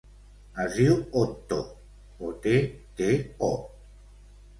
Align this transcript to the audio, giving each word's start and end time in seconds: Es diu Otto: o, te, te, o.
Es 0.61 0.77
diu 0.77 0.95
Otto: 1.23 1.59
o, 2.29 2.31
te, 2.47 2.55
te, 3.03 3.11
o. 3.49 3.51